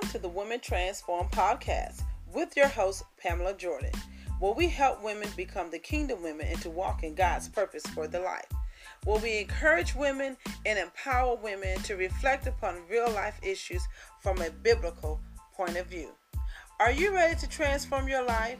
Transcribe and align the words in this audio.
Welcome 0.00 0.18
to 0.18 0.28
the 0.28 0.34
Women 0.34 0.60
Transform 0.60 1.28
podcast 1.28 2.04
with 2.32 2.56
your 2.56 2.68
host, 2.68 3.02
Pamela 3.18 3.52
Jordan, 3.52 3.92
where 4.38 4.54
we 4.54 4.66
help 4.66 5.04
women 5.04 5.28
become 5.36 5.70
the 5.70 5.78
kingdom 5.78 6.22
women 6.22 6.46
and 6.46 6.62
to 6.62 6.70
walk 6.70 7.02
in 7.02 7.14
God's 7.14 7.50
purpose 7.50 7.82
for 7.88 8.06
their 8.06 8.24
life. 8.24 8.46
Where 9.04 9.20
we 9.20 9.40
encourage 9.40 9.94
women 9.94 10.38
and 10.64 10.78
empower 10.78 11.36
women 11.36 11.80
to 11.82 11.96
reflect 11.96 12.46
upon 12.46 12.88
real 12.88 13.10
life 13.10 13.38
issues 13.42 13.86
from 14.22 14.40
a 14.40 14.48
biblical 14.48 15.20
point 15.52 15.76
of 15.76 15.86
view. 15.88 16.12
Are 16.78 16.92
you 16.92 17.12
ready 17.14 17.38
to 17.38 17.46
transform 17.46 18.08
your 18.08 18.24
life? 18.24 18.58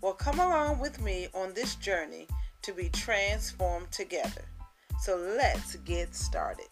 Well, 0.00 0.14
come 0.14 0.40
along 0.40 0.80
with 0.80 1.00
me 1.00 1.28
on 1.34 1.54
this 1.54 1.76
journey 1.76 2.26
to 2.62 2.72
be 2.72 2.88
transformed 2.88 3.92
together. 3.92 4.42
So 5.02 5.16
let's 5.38 5.76
get 5.76 6.16
started. 6.16 6.66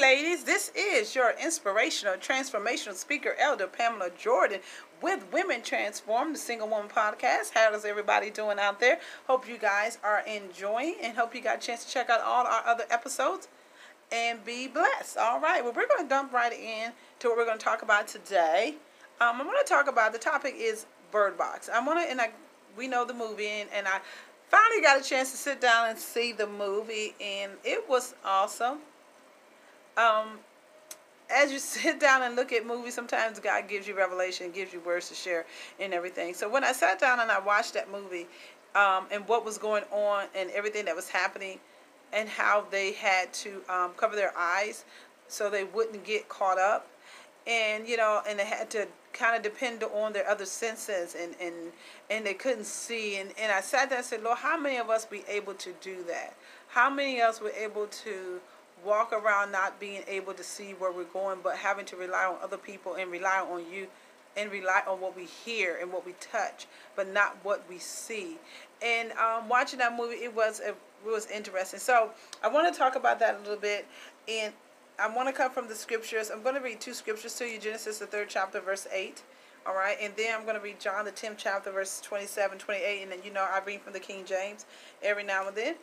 Ladies, 0.00 0.44
this 0.44 0.72
is 0.74 1.14
your 1.14 1.34
inspirational, 1.42 2.14
transformational 2.14 2.94
speaker, 2.94 3.36
Elder 3.38 3.66
Pamela 3.66 4.08
Jordan, 4.18 4.60
with 5.02 5.30
Women 5.30 5.60
Transform, 5.60 6.32
the 6.32 6.38
Single 6.38 6.68
Woman 6.68 6.88
Podcast. 6.88 7.50
How 7.52 7.74
is 7.74 7.84
everybody 7.84 8.30
doing 8.30 8.58
out 8.58 8.80
there? 8.80 8.98
Hope 9.26 9.46
you 9.46 9.58
guys 9.58 9.98
are 10.02 10.22
enjoying 10.26 10.94
and 11.02 11.18
hope 11.18 11.34
you 11.34 11.42
got 11.42 11.58
a 11.58 11.60
chance 11.60 11.84
to 11.84 11.92
check 11.92 12.08
out 12.08 12.22
all 12.22 12.46
our 12.46 12.66
other 12.66 12.84
episodes 12.88 13.48
and 14.10 14.42
be 14.42 14.66
blessed. 14.68 15.18
All 15.18 15.38
right, 15.38 15.62
well, 15.62 15.74
we're 15.74 15.86
going 15.86 16.04
to 16.04 16.08
dump 16.08 16.32
right 16.32 16.52
in 16.52 16.92
to 17.18 17.28
what 17.28 17.36
we're 17.36 17.44
going 17.44 17.58
to 17.58 17.64
talk 17.64 17.82
about 17.82 18.08
today. 18.08 18.76
Um, 19.20 19.38
I'm 19.38 19.46
going 19.46 19.58
to 19.62 19.68
talk 19.68 19.86
about 19.86 20.14
the 20.14 20.18
topic 20.18 20.54
is 20.56 20.86
Bird 21.10 21.36
Box. 21.36 21.68
I 21.68 21.84
want 21.84 22.00
to, 22.00 22.10
and 22.10 22.22
I, 22.22 22.30
we 22.74 22.88
know 22.88 23.04
the 23.04 23.12
movie, 23.12 23.48
and, 23.48 23.68
and 23.74 23.86
I 23.86 24.00
finally 24.48 24.80
got 24.80 24.98
a 24.98 25.04
chance 25.04 25.30
to 25.32 25.36
sit 25.36 25.60
down 25.60 25.90
and 25.90 25.98
see 25.98 26.32
the 26.32 26.46
movie, 26.46 27.14
and 27.20 27.52
it 27.64 27.86
was 27.86 28.14
awesome 28.24 28.78
um, 29.96 30.38
as 31.30 31.52
you 31.52 31.58
sit 31.58 32.00
down 32.00 32.22
and 32.22 32.36
look 32.36 32.52
at 32.52 32.66
movies, 32.66 32.94
sometimes 32.94 33.38
God 33.38 33.68
gives 33.68 33.86
you 33.86 33.96
revelation, 33.96 34.50
gives 34.50 34.72
you 34.72 34.80
words 34.80 35.08
to 35.08 35.14
share 35.14 35.46
and 35.78 35.92
everything. 35.92 36.34
So 36.34 36.48
when 36.48 36.64
I 36.64 36.72
sat 36.72 36.98
down 36.98 37.20
and 37.20 37.30
I 37.30 37.38
watched 37.38 37.74
that 37.74 37.90
movie 37.90 38.26
um, 38.74 39.06
and 39.10 39.26
what 39.26 39.44
was 39.44 39.58
going 39.58 39.84
on 39.90 40.26
and 40.34 40.50
everything 40.50 40.84
that 40.86 40.96
was 40.96 41.08
happening 41.08 41.58
and 42.12 42.28
how 42.28 42.64
they 42.70 42.92
had 42.92 43.32
to 43.32 43.62
um, 43.68 43.92
cover 43.96 44.16
their 44.16 44.36
eyes 44.36 44.84
so 45.28 45.48
they 45.48 45.64
wouldn't 45.64 46.04
get 46.04 46.28
caught 46.28 46.58
up. 46.58 46.88
And 47.46 47.88
you 47.88 47.96
know 47.96 48.20
and 48.28 48.38
they 48.38 48.44
had 48.44 48.68
to 48.70 48.86
kind 49.14 49.34
of 49.34 49.42
depend 49.42 49.82
on 49.82 50.12
their 50.12 50.28
other 50.28 50.44
senses 50.44 51.16
and 51.18 51.34
and 51.40 51.54
and 52.10 52.26
they 52.26 52.34
couldn't 52.34 52.66
see. 52.66 53.16
And 53.16 53.32
and 53.40 53.50
I 53.50 53.62
sat 53.62 53.88
there 53.88 53.98
and 53.98 54.06
said 54.06 54.22
Lord 54.22 54.38
how 54.38 54.58
many 54.58 54.76
of 54.76 54.90
us 54.90 55.06
be 55.06 55.24
able 55.26 55.54
to 55.54 55.72
do 55.80 56.02
that? 56.06 56.34
How 56.68 56.90
many 56.90 57.20
of 57.20 57.30
us 57.30 57.40
were 57.40 57.50
able 57.50 57.86
to 57.86 58.40
walk 58.84 59.12
around 59.12 59.52
not 59.52 59.78
being 59.80 60.02
able 60.08 60.34
to 60.34 60.44
see 60.44 60.72
where 60.72 60.92
we're 60.92 61.04
going, 61.04 61.38
but 61.42 61.56
having 61.56 61.84
to 61.86 61.96
rely 61.96 62.24
on 62.24 62.36
other 62.42 62.56
people 62.56 62.94
and 62.94 63.10
rely 63.10 63.40
on 63.40 63.64
you 63.72 63.88
and 64.36 64.50
rely 64.52 64.82
on 64.86 65.00
what 65.00 65.16
we 65.16 65.24
hear 65.24 65.78
and 65.80 65.92
what 65.92 66.06
we 66.06 66.14
touch, 66.20 66.66
but 66.94 67.12
not 67.12 67.36
what 67.42 67.64
we 67.68 67.78
see. 67.78 68.38
And 68.82 69.12
um, 69.12 69.48
watching 69.48 69.78
that 69.80 69.96
movie, 69.96 70.16
it 70.16 70.34
was 70.34 70.60
it 70.60 70.76
was 71.04 71.26
interesting. 71.30 71.80
So 71.80 72.10
I 72.42 72.48
want 72.48 72.72
to 72.72 72.78
talk 72.78 72.96
about 72.96 73.18
that 73.20 73.36
a 73.36 73.38
little 73.38 73.56
bit, 73.56 73.86
and 74.28 74.52
I 74.98 75.08
want 75.14 75.28
to 75.28 75.32
come 75.32 75.50
from 75.50 75.68
the 75.68 75.74
scriptures. 75.74 76.30
I'm 76.30 76.42
going 76.42 76.54
to 76.54 76.60
read 76.60 76.80
two 76.80 76.94
scriptures 76.94 77.34
to 77.36 77.44
you: 77.44 77.58
Genesis 77.58 77.98
the 77.98 78.06
third 78.06 78.28
chapter, 78.28 78.60
verse 78.60 78.86
eight. 78.92 79.22
All 79.66 79.74
right, 79.74 79.96
and 80.00 80.14
then 80.16 80.34
I'm 80.34 80.44
going 80.44 80.56
to 80.56 80.62
read 80.62 80.80
John 80.80 81.04
the 81.04 81.12
10th 81.12 81.34
chapter, 81.36 81.70
verse 81.70 82.00
27, 82.00 82.56
28, 82.56 83.02
and 83.02 83.12
then 83.12 83.18
you 83.22 83.30
know 83.30 83.42
I 83.42 83.60
read 83.64 83.82
from 83.82 83.92
the 83.92 84.00
King 84.00 84.24
James 84.24 84.64
every 85.02 85.22
now 85.22 85.48
and 85.48 85.56
then. 85.56 85.74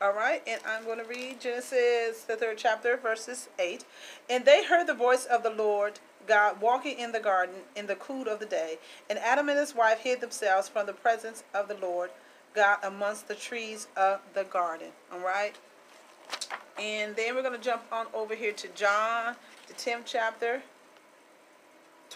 All 0.00 0.12
right, 0.12 0.42
and 0.46 0.60
I'm 0.66 0.84
going 0.84 0.98
to 0.98 1.04
read 1.04 1.40
Genesis, 1.40 2.24
the 2.24 2.36
third 2.36 2.58
chapter, 2.58 2.98
verses 2.98 3.48
8. 3.58 3.84
And 4.28 4.44
they 4.44 4.62
heard 4.62 4.86
the 4.86 4.94
voice 4.94 5.24
of 5.24 5.42
the 5.42 5.50
Lord 5.50 6.00
God 6.26 6.60
walking 6.60 6.98
in 6.98 7.12
the 7.12 7.20
garden 7.20 7.54
in 7.74 7.86
the 7.86 7.94
cool 7.94 8.28
of 8.28 8.38
the 8.38 8.46
day. 8.46 8.78
And 9.08 9.18
Adam 9.18 9.48
and 9.48 9.58
his 9.58 9.74
wife 9.74 10.00
hid 10.00 10.20
themselves 10.20 10.68
from 10.68 10.86
the 10.86 10.92
presence 10.92 11.44
of 11.54 11.68
the 11.68 11.76
Lord 11.76 12.10
God 12.54 12.78
amongst 12.82 13.28
the 13.28 13.34
trees 13.34 13.88
of 13.96 14.20
the 14.34 14.44
garden. 14.44 14.88
All 15.12 15.20
right. 15.20 15.54
And 16.78 17.16
then 17.16 17.34
we're 17.34 17.42
going 17.42 17.58
to 17.58 17.64
jump 17.64 17.82
on 17.90 18.06
over 18.12 18.34
here 18.34 18.52
to 18.52 18.68
John, 18.74 19.36
the 19.66 19.74
10th 19.74 20.02
chapter, 20.04 20.62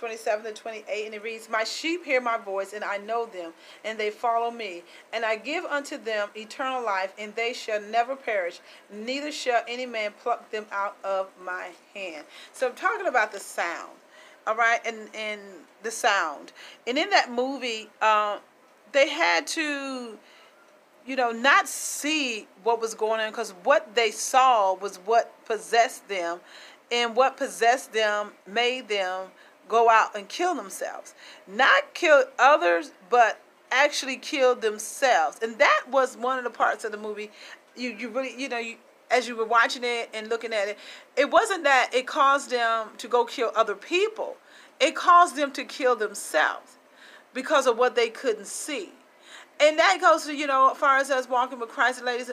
27 0.01 0.47
to 0.47 0.53
28, 0.53 1.05
and 1.05 1.15
it 1.15 1.23
reads, 1.23 1.51
My 1.51 1.63
sheep 1.63 2.07
hear 2.07 2.23
my 2.23 2.39
voice, 2.39 2.73
and 2.73 2.83
I 2.83 2.97
know 2.97 3.27
them, 3.27 3.53
and 3.85 3.99
they 3.99 4.09
follow 4.09 4.51
me. 4.51 4.83
And 5.13 5.27
I 5.27 5.37
give 5.37 5.67
unto 5.67 5.99
them 5.99 6.31
eternal 6.35 6.83
life, 6.83 7.13
and 7.19 7.35
they 7.35 7.53
shall 7.53 7.83
never 7.83 8.17
perish, 8.17 8.61
neither 8.91 9.31
shall 9.31 9.63
any 9.69 9.85
man 9.85 10.15
pluck 10.23 10.51
them 10.51 10.65
out 10.73 10.97
of 11.05 11.29
my 11.45 11.69
hand. 11.95 12.25
So 12.55 12.69
I'm 12.69 12.75
talking 12.75 13.09
about 13.09 13.31
the 13.31 13.41
sound, 13.41 13.91
all 14.47 14.57
right, 14.57 14.81
and, 14.87 15.15
and 15.15 15.41
the 15.83 15.91
sound. 15.91 16.53
And 16.87 16.97
in 16.97 17.11
that 17.11 17.31
movie, 17.31 17.91
uh, 18.01 18.39
they 18.93 19.11
had 19.11 19.47
to, 19.49 20.17
you 21.07 21.15
know, 21.15 21.31
not 21.31 21.69
see 21.69 22.49
what 22.63 22.81
was 22.81 22.95
going 22.95 23.21
on, 23.21 23.31
because 23.31 23.51
what 23.65 23.95
they 23.95 24.13
saw 24.13 24.73
was 24.73 24.97
what 25.05 25.45
possessed 25.45 26.09
them, 26.09 26.41
and 26.91 27.15
what 27.15 27.37
possessed 27.37 27.93
them 27.93 28.31
made 28.47 28.89
them 28.89 29.27
go 29.71 29.89
out 29.89 30.15
and 30.15 30.29
kill 30.29 30.55
themselves. 30.55 31.15
Not 31.47 31.95
kill 31.95 32.25
others, 32.39 32.91
but 33.09 33.41
actually 33.71 34.17
kill 34.17 34.55
themselves. 34.55 35.39
And 35.41 35.59
that 35.59 35.85
was 35.89 36.17
one 36.17 36.37
of 36.37 36.45
the 36.45 36.51
parts 36.51 36.85
of 36.85 36.93
the 36.93 36.99
movie. 36.99 37.31
You 37.77 37.91
you 37.91 38.11
really 38.11 38.35
you 38.39 38.49
know 38.49 38.59
you 38.59 38.77
as 39.11 39.27
you 39.27 39.37
were 39.37 39.47
watching 39.47 39.83
it 39.85 40.11
and 40.13 40.29
looking 40.29 40.53
at 40.53 40.69
it, 40.69 40.79
it 41.17 41.31
wasn't 41.31 41.65
that 41.65 41.91
it 41.95 42.07
caused 42.07 42.51
them 42.51 42.89
to 42.99 43.09
go 43.09 43.25
kill 43.25 43.51
other 43.57 43.75
people. 43.75 44.37
It 44.79 44.95
caused 44.95 45.37
them 45.37 45.53
to 45.53 45.65
kill 45.65 45.97
themselves 45.97 46.77
because 47.33 47.67
of 47.67 47.79
what 47.79 47.97
they 47.97 48.09
couldn't 48.09 48.47
see. 48.47 48.91
And 49.61 49.79
that 49.79 49.99
goes 50.01 50.25
to, 50.25 50.35
you 50.35 50.47
know, 50.47 50.71
as 50.71 50.79
far 50.79 50.97
as 50.99 51.11
us 51.11 51.29
walking 51.29 51.61
with 51.61 51.69
Christ, 51.69 52.03
ladies, 52.03 52.31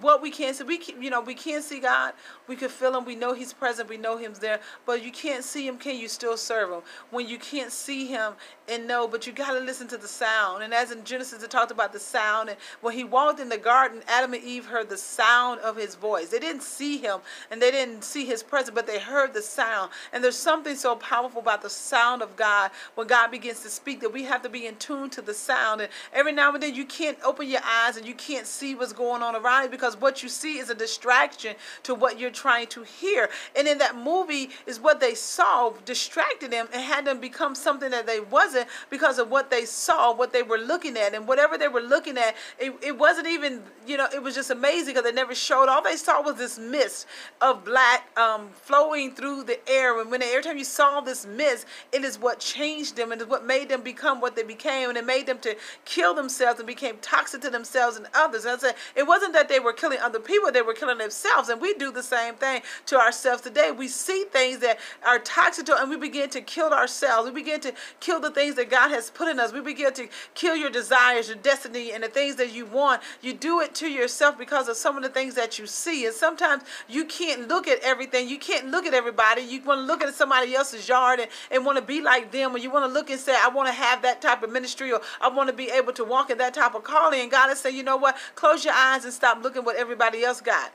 what 0.00 0.22
we 0.22 0.30
can't 0.30 0.54
see, 0.54 0.64
we 0.64 0.78
can, 0.78 1.02
you 1.02 1.10
know, 1.10 1.20
we 1.20 1.34
can't 1.34 1.64
see 1.64 1.80
God. 1.80 2.12
We 2.46 2.56
can 2.56 2.68
feel 2.68 2.96
Him. 2.96 3.04
We 3.04 3.16
know 3.16 3.34
He's 3.34 3.52
present. 3.52 3.88
We 3.88 3.96
know 3.96 4.16
Him's 4.16 4.38
there. 4.38 4.60
But 4.86 5.02
you 5.04 5.10
can't 5.10 5.42
see 5.42 5.66
Him. 5.66 5.78
Can 5.78 5.96
you 5.96 6.08
still 6.08 6.36
serve 6.36 6.70
Him? 6.70 6.80
When 7.10 7.26
you 7.26 7.38
can't 7.38 7.72
see 7.72 8.06
Him 8.06 8.34
and 8.68 8.86
know, 8.86 9.08
but 9.08 9.26
you 9.26 9.32
got 9.32 9.52
to 9.52 9.60
listen 9.60 9.88
to 9.88 9.96
the 9.96 10.08
sound. 10.08 10.62
And 10.62 10.74
as 10.74 10.90
in 10.90 11.04
Genesis, 11.04 11.42
it 11.42 11.50
talked 11.50 11.70
about 11.70 11.92
the 11.92 11.98
sound. 11.98 12.50
And 12.50 12.58
when 12.80 12.94
He 12.94 13.04
walked 13.04 13.40
in 13.40 13.48
the 13.48 13.58
garden, 13.58 14.02
Adam 14.08 14.34
and 14.34 14.44
Eve 14.44 14.66
heard 14.66 14.88
the 14.88 14.96
sound 14.96 15.60
of 15.60 15.76
His 15.76 15.94
voice. 15.94 16.28
They 16.28 16.38
didn't 16.38 16.62
see 16.62 16.98
Him 16.98 17.20
and 17.50 17.60
they 17.60 17.70
didn't 17.70 18.04
see 18.04 18.26
His 18.26 18.42
presence, 18.42 18.74
but 18.74 18.86
they 18.86 18.98
heard 18.98 19.32
the 19.32 19.42
sound. 19.42 19.90
And 20.12 20.22
there's 20.22 20.36
something 20.36 20.76
so 20.76 20.96
powerful 20.96 21.40
about 21.40 21.62
the 21.62 21.70
sound 21.70 22.22
of 22.22 22.36
God 22.36 22.70
when 22.94 23.06
God 23.06 23.30
begins 23.30 23.60
to 23.60 23.68
speak 23.70 24.00
that 24.00 24.12
we 24.12 24.24
have 24.24 24.42
to 24.42 24.48
be 24.48 24.66
in 24.66 24.76
tune 24.76 25.10
to 25.10 25.22
the 25.22 25.34
sound. 25.34 25.80
And 25.80 25.90
every 26.12 26.32
now 26.32 26.52
and 26.52 26.62
then 26.62 26.74
you 26.74 26.84
can't 26.84 27.18
open 27.24 27.48
your 27.48 27.62
eyes 27.64 27.96
and 27.96 28.06
you 28.06 28.14
can't 28.14 28.46
see 28.46 28.74
what's 28.74 28.92
going 28.92 29.22
on 29.22 29.34
around 29.34 29.64
you 29.64 29.77
because 29.78 30.00
what 30.00 30.22
you 30.22 30.28
see 30.28 30.58
is 30.58 30.70
a 30.70 30.74
distraction 30.74 31.54
to 31.84 31.94
what 31.94 32.18
you're 32.18 32.30
trying 32.30 32.66
to 32.66 32.82
hear. 32.82 33.30
And 33.56 33.68
in 33.68 33.78
that 33.78 33.96
movie 33.96 34.50
is 34.66 34.80
what 34.80 35.00
they 35.00 35.14
saw 35.14 35.70
distracted 35.84 36.50
them 36.50 36.68
and 36.72 36.82
had 36.82 37.04
them 37.04 37.20
become 37.20 37.54
something 37.54 37.90
that 37.90 38.06
they 38.06 38.20
wasn't 38.20 38.66
because 38.90 39.18
of 39.18 39.30
what 39.30 39.50
they 39.50 39.64
saw, 39.64 40.12
what 40.12 40.32
they 40.32 40.42
were 40.42 40.58
looking 40.58 40.96
at. 40.96 41.14
And 41.14 41.28
whatever 41.28 41.56
they 41.56 41.68
were 41.68 41.80
looking 41.80 42.18
at, 42.18 42.34
it, 42.58 42.74
it 42.82 42.98
wasn't 42.98 43.28
even, 43.28 43.62
you 43.86 43.96
know, 43.96 44.08
it 44.12 44.22
was 44.22 44.34
just 44.34 44.50
amazing 44.50 44.94
because 44.94 45.04
they 45.04 45.12
never 45.12 45.34
showed. 45.34 45.68
All 45.68 45.82
they 45.82 45.96
saw 45.96 46.20
was 46.20 46.36
this 46.36 46.58
mist 46.58 47.06
of 47.40 47.64
black 47.64 48.08
um, 48.18 48.48
flowing 48.52 49.12
through 49.12 49.44
the 49.44 49.58
air. 49.68 50.00
And 50.00 50.10
when 50.10 50.20
they, 50.20 50.30
every 50.30 50.42
time 50.42 50.58
you 50.58 50.64
saw 50.64 51.00
this 51.00 51.24
mist, 51.24 51.66
it 51.92 52.02
is 52.02 52.18
what 52.18 52.40
changed 52.40 52.96
them 52.96 53.12
and 53.12 53.20
is 53.20 53.28
what 53.28 53.46
made 53.46 53.68
them 53.68 53.82
become 53.82 54.20
what 54.20 54.34
they 54.34 54.42
became. 54.42 54.88
And 54.88 54.98
it 54.98 55.06
made 55.06 55.26
them 55.26 55.38
to 55.40 55.56
kill 55.84 56.14
themselves 56.14 56.58
and 56.58 56.66
became 56.66 56.96
toxic 57.00 57.42
to 57.42 57.50
themselves 57.50 57.96
and 57.96 58.06
others. 58.14 58.44
And 58.44 58.56
I 58.56 58.58
said, 58.58 58.74
it 58.96 59.06
wasn't 59.06 59.32
that 59.34 59.48
they 59.48 59.60
were 59.60 59.67
killing 59.72 59.98
killing 59.98 60.04
other 60.04 60.20
people, 60.20 60.50
they 60.52 60.62
were 60.62 60.74
killing 60.74 60.98
themselves. 60.98 61.48
And 61.48 61.60
we 61.60 61.74
do 61.74 61.90
the 61.90 62.02
same 62.02 62.34
thing 62.34 62.62
to 62.86 62.98
ourselves 62.98 63.42
today. 63.42 63.70
We 63.70 63.88
see 63.88 64.24
things 64.30 64.58
that 64.60 64.78
are 65.06 65.18
toxic 65.18 65.66
to 65.66 65.80
and 65.80 65.90
we 65.90 65.96
begin 65.96 66.30
to 66.30 66.40
kill 66.40 66.72
ourselves. 66.72 67.28
We 67.28 67.34
begin 67.34 67.60
to 67.60 67.72
kill 68.00 68.20
the 68.20 68.30
things 68.30 68.54
that 68.56 68.70
God 68.70 68.90
has 68.90 69.10
put 69.10 69.28
in 69.28 69.38
us. 69.38 69.52
We 69.52 69.60
begin 69.60 69.92
to 69.94 70.08
kill 70.34 70.56
your 70.56 70.70
desires, 70.70 71.28
your 71.28 71.36
destiny, 71.36 71.92
and 71.92 72.02
the 72.02 72.08
things 72.08 72.36
that 72.36 72.52
you 72.52 72.66
want. 72.66 73.02
You 73.22 73.34
do 73.34 73.60
it 73.60 73.74
to 73.76 73.88
yourself 73.88 74.38
because 74.38 74.68
of 74.68 74.76
some 74.76 74.96
of 74.96 75.02
the 75.02 75.08
things 75.08 75.34
that 75.34 75.58
you 75.58 75.66
see. 75.66 76.06
And 76.06 76.14
sometimes 76.14 76.62
you 76.88 77.04
can't 77.04 77.48
look 77.48 77.68
at 77.68 77.80
everything. 77.80 78.28
You 78.28 78.38
can't 78.38 78.70
look 78.70 78.86
at 78.86 78.94
everybody. 78.94 79.42
You 79.42 79.62
want 79.62 79.80
to 79.80 79.86
look 79.86 80.02
at 80.02 80.14
somebody 80.14 80.54
else's 80.54 80.88
yard 80.88 81.20
and, 81.20 81.28
and 81.50 81.64
want 81.64 81.76
to 81.78 81.84
be 81.84 82.00
like 82.00 82.32
them. 82.32 82.54
Or 82.54 82.58
you 82.58 82.70
want 82.70 82.84
to 82.84 82.92
look 82.92 83.10
and 83.10 83.20
say, 83.20 83.36
I 83.38 83.48
want 83.48 83.68
to 83.68 83.72
have 83.72 84.02
that 84.02 84.20
type 84.20 84.42
of 84.42 84.50
ministry 84.50 84.92
or 84.92 85.00
I 85.20 85.28
want 85.28 85.48
to 85.48 85.54
be 85.54 85.70
able 85.70 85.92
to 85.94 86.04
walk 86.04 86.30
in 86.30 86.38
that 86.38 86.54
type 86.54 86.74
of 86.74 86.84
calling. 86.84 87.20
And 87.20 87.30
God 87.30 87.50
is 87.50 87.60
saying, 87.60 87.76
you 87.76 87.82
know 87.82 87.96
what? 87.96 88.16
Close 88.34 88.64
your 88.64 88.74
eyes 88.74 89.04
and 89.04 89.12
stop 89.12 89.42
looking 89.42 89.57
what 89.62 89.76
everybody 89.76 90.24
else 90.24 90.40
got 90.40 90.72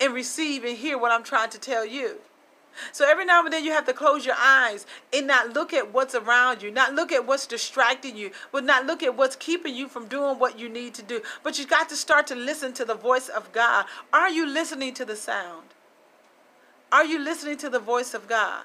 and 0.00 0.12
receive 0.12 0.64
and 0.64 0.76
hear 0.76 0.98
what 0.98 1.12
I'm 1.12 1.24
trying 1.24 1.50
to 1.50 1.58
tell 1.58 1.84
you. 1.84 2.18
So 2.92 3.08
every 3.08 3.24
now 3.24 3.42
and 3.42 3.52
then 3.52 3.64
you 3.64 3.72
have 3.72 3.86
to 3.86 3.92
close 3.92 4.26
your 4.26 4.34
eyes 4.38 4.86
and 5.12 5.26
not 5.26 5.54
look 5.54 5.72
at 5.72 5.94
what's 5.94 6.14
around 6.14 6.62
you, 6.62 6.70
not 6.70 6.94
look 6.94 7.10
at 7.10 7.26
what's 7.26 7.46
distracting 7.46 8.16
you, 8.16 8.30
but 8.52 8.64
not 8.64 8.86
look 8.86 9.02
at 9.02 9.16
what's 9.16 9.36
keeping 9.36 9.74
you 9.74 9.88
from 9.88 10.06
doing 10.08 10.38
what 10.38 10.58
you 10.58 10.68
need 10.68 10.94
to 10.94 11.02
do. 11.02 11.22
But 11.42 11.58
you 11.58 11.66
got 11.66 11.88
to 11.88 11.96
start 11.96 12.26
to 12.28 12.34
listen 12.34 12.72
to 12.74 12.84
the 12.84 12.94
voice 12.94 13.28
of 13.28 13.50
God. 13.52 13.86
Are 14.12 14.28
you 14.28 14.46
listening 14.46 14.92
to 14.94 15.04
the 15.04 15.16
sound? 15.16 15.68
Are 16.92 17.04
you 17.04 17.18
listening 17.18 17.56
to 17.58 17.70
the 17.70 17.80
voice 17.80 18.14
of 18.14 18.28
God? 18.28 18.64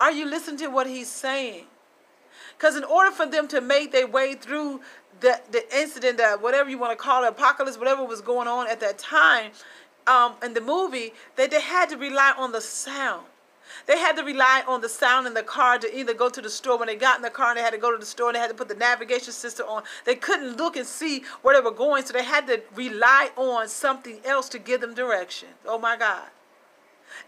Are 0.00 0.12
you 0.12 0.26
listening 0.26 0.58
to 0.58 0.68
what 0.68 0.86
He's 0.86 1.10
saying? 1.10 1.64
Because 2.56 2.76
in 2.76 2.84
order 2.84 3.10
for 3.10 3.26
them 3.26 3.46
to 3.48 3.60
make 3.60 3.92
their 3.92 4.06
way 4.06 4.34
through 4.34 4.80
the, 5.20 5.40
the 5.50 5.64
incident, 5.76 6.18
that 6.18 6.40
whatever 6.40 6.70
you 6.70 6.78
want 6.78 6.92
to 6.92 7.02
call 7.02 7.24
it, 7.24 7.28
apocalypse, 7.28 7.78
whatever 7.78 8.04
was 8.04 8.20
going 8.20 8.48
on 8.48 8.68
at 8.68 8.80
that 8.80 8.98
time 8.98 9.50
um, 10.06 10.34
in 10.42 10.54
the 10.54 10.60
movie, 10.60 11.12
that 11.36 11.50
they 11.50 11.60
had 11.60 11.88
to 11.90 11.96
rely 11.96 12.34
on 12.36 12.52
the 12.52 12.60
sound. 12.60 13.26
They 13.86 13.98
had 13.98 14.16
to 14.16 14.24
rely 14.24 14.62
on 14.66 14.80
the 14.80 14.88
sound 14.88 15.26
in 15.26 15.34
the 15.34 15.42
car 15.42 15.78
to 15.78 15.98
either 15.98 16.14
go 16.14 16.28
to 16.28 16.40
the 16.40 16.50
store. 16.50 16.78
When 16.78 16.88
they 16.88 16.96
got 16.96 17.16
in 17.16 17.22
the 17.22 17.30
car 17.30 17.50
and 17.50 17.58
they 17.58 17.62
had 17.62 17.72
to 17.72 17.78
go 17.78 17.92
to 17.92 17.98
the 17.98 18.06
store 18.06 18.28
and 18.28 18.36
they 18.36 18.40
had 18.40 18.48
to 18.48 18.54
put 18.54 18.68
the 18.68 18.74
navigation 18.74 19.32
system 19.32 19.66
on, 19.68 19.82
they 20.04 20.14
couldn't 20.14 20.56
look 20.56 20.76
and 20.76 20.86
see 20.86 21.22
where 21.42 21.54
they 21.54 21.60
were 21.64 21.74
going, 21.74 22.04
so 22.04 22.12
they 22.12 22.24
had 22.24 22.46
to 22.46 22.62
rely 22.74 23.30
on 23.36 23.68
something 23.68 24.20
else 24.24 24.48
to 24.50 24.58
give 24.58 24.80
them 24.80 24.94
direction. 24.94 25.48
Oh 25.66 25.78
my 25.78 25.96
God. 25.96 26.28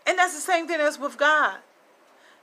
And 0.06 0.19
that's 0.19 0.35
the 0.35 0.41
same 0.41 0.67
thing 0.67 0.81
as 0.81 0.99
with 0.99 1.17
God. 1.19 1.59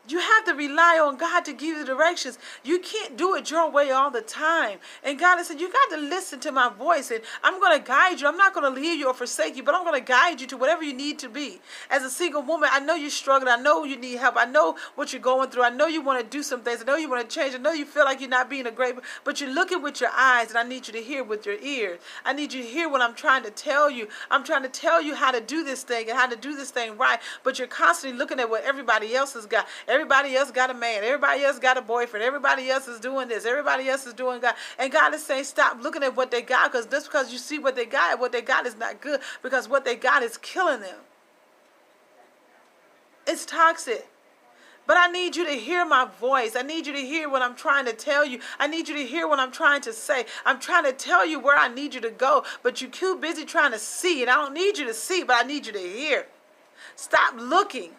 You 0.08 0.20
have 0.20 0.46
to 0.46 0.54
rely 0.54 1.00
on 1.04 1.18
God 1.18 1.44
to 1.46 1.54
give 1.54 1.78
you 1.78 1.86
directions. 1.86 2.38
You 2.64 2.80
can't 2.80 3.18
do 3.18 3.36
it 3.36 3.52
your 3.52 3.70
way 3.70 3.92
all 3.92 4.10
the 4.10 4.22
time. 4.22 4.80
And 5.04 5.20
God 5.20 5.38
has 5.38 5.48
said, 5.48 5.60
You 5.60 5.72
got 5.72 5.96
to 5.96 5.98
listen 5.98 6.40
to 6.42 6.52
my 6.52 6.70
voice, 6.70 7.12
and 7.12 7.22
I'm 7.44 7.60
going 7.60 7.78
to 7.78 7.86
guide 7.86 8.22
you. 8.22 8.28
I'm 8.28 8.38
not 8.38 8.54
going 8.54 8.74
to 8.74 8.80
leave 8.82 9.00
you 9.00 9.08
or 9.08 9.14
forsake 9.14 9.58
you, 9.58 9.64
but 9.64 9.76
I'm 9.76 9.84
going 9.84 10.00
to 10.00 10.06
guide 10.06 10.40
you 10.40 10.48
to 10.48 10.58
whatever 10.58 10.84
you 10.84 10.94
need 10.94 11.20
to 11.20 11.30
be. 11.30 11.60
As 11.90 12.04
a 12.04 12.10
single 12.10 12.42
woman, 12.42 12.70
I 12.72 12.80
know 12.80 12.96
you're 12.96 13.10
struggling. 13.10 13.52
I 13.52 13.62
know 13.62 13.84
you 13.84 13.98
need 13.98 14.18
help. 14.18 14.36
I 14.38 14.46
know 14.46 14.78
what 14.96 15.12
you're 15.12 15.22
going 15.22 15.50
through. 15.50 15.64
I 15.64 15.70
know 15.70 15.88
you 15.88 16.02
want 16.02 16.24
to 16.24 16.38
do 16.38 16.44
some 16.44 16.62
things. 16.62 16.82
I 16.82 16.86
know 16.86 16.96
you 16.96 17.10
want 17.10 17.28
to 17.28 17.36
change. 17.36 17.54
I 17.54 17.58
know 17.58 17.74
you 17.74 17.86
feel 17.86 18.06
like 18.06 18.22
you're 18.22 18.30
not 18.30 18.50
being 18.50 18.68
a 18.68 18.72
great, 18.72 18.96
but 19.24 19.42
you're 19.42 19.54
looking 19.54 19.82
with 19.82 20.00
your 20.00 20.12
eyes, 20.16 20.50
and 20.50 20.58
I 20.58 20.64
need 20.64 20.88
you 20.88 20.94
to 20.94 21.02
hear 21.02 21.24
with 21.24 21.46
your 21.46 21.60
ears. 21.62 22.00
I 22.24 22.34
need 22.34 22.54
you 22.54 22.62
to 22.62 22.68
hear 22.68 22.90
what 22.90 23.02
I'm 23.02 23.14
trying 23.14 23.44
to 23.44 23.52
tell 23.52 23.90
you. 23.90 24.08
I'm 24.32 24.44
trying 24.44 24.64
to 24.64 24.70
tell 24.70 25.02
you 25.02 25.16
how 25.16 25.32
to 25.32 25.42
do 25.42 25.64
this 25.64 25.84
thing 25.84 26.10
and 26.10 26.18
how 26.18 26.28
to 26.28 26.36
do 26.36 26.56
this 26.56 26.72
thing 26.72 26.98
right, 26.98 27.20
but 27.44 27.60
you're 27.60 27.68
constantly 27.68 28.18
looking 28.18 28.40
at 28.40 28.50
what 28.50 28.64
everybody 28.64 29.16
else 29.16 29.34
has 29.34 29.46
got. 29.46 29.68
Else 30.36 30.52
got 30.52 30.70
a 30.70 30.74
man. 30.74 31.04
Everybody 31.04 31.44
else 31.44 31.60
got 31.60 31.78
a 31.78 31.82
boyfriend. 31.82 32.24
Everybody 32.24 32.70
else 32.70 32.88
is 32.88 33.00
doing 33.00 33.28
this. 33.28 33.46
Everybody 33.46 33.90
else 33.90 34.06
is 34.06 34.14
doing 34.14 34.40
God. 34.40 34.56
And 34.78 34.92
God 34.92 35.14
is 35.14 35.26
saying, 35.26 35.46
stop 35.46 35.82
looking 35.82 36.04
at 36.04 36.16
what 36.16 36.32
they 36.32 36.42
got 36.42 36.72
because 36.72 36.86
just 36.86 37.08
because 37.08 37.32
you 37.32 37.38
see 37.38 37.60
what 37.60 37.76
they 37.76 37.86
got, 37.86 38.20
what 38.20 38.32
they 38.32 38.42
got 38.42 38.66
is 38.66 38.78
not 38.78 39.02
good 39.02 39.22
because 39.44 39.70
what 39.70 39.86
they 39.86 39.96
got 39.96 40.24
is 40.24 40.38
killing 40.38 40.82
them. 40.82 41.00
It's 43.26 43.46
toxic. 43.46 44.08
But 44.88 44.96
I 44.96 45.08
need 45.08 45.36
you 45.36 45.46
to 45.46 45.52
hear 45.52 45.86
my 45.86 46.08
voice. 46.18 46.56
I 46.56 46.62
need 46.62 46.88
you 46.88 46.94
to 46.94 47.02
hear 47.02 47.30
what 47.30 47.42
I'm 47.42 47.56
trying 47.56 47.86
to 47.86 47.94
tell 47.94 48.26
you. 48.26 48.40
I 48.58 48.68
need 48.68 48.88
you 48.88 48.96
to 48.96 49.06
hear 49.06 49.28
what 49.28 49.38
I'm 49.38 49.52
trying 49.52 49.82
to 49.82 49.92
say. 49.92 50.26
I'm 50.46 50.62
trying 50.62 50.86
to 50.86 50.94
tell 50.94 51.26
you 51.26 51.42
where 51.42 51.58
I 51.58 51.68
need 51.68 51.94
you 51.94 52.00
to 52.02 52.10
go, 52.10 52.46
but 52.64 52.80
you're 52.80 52.90
too 52.90 53.18
busy 53.18 53.44
trying 53.44 53.74
to 53.74 53.80
see. 53.80 54.22
And 54.22 54.32
I 54.32 54.36
don't 54.36 54.54
need 54.54 54.78
you 54.78 54.86
to 54.86 54.94
see, 54.94 55.24
but 55.24 55.36
I 55.36 55.46
need 55.46 55.66
you 55.66 55.74
to 55.74 55.80
hear. 55.80 56.28
Stop 56.96 57.34
looking. 57.38 57.92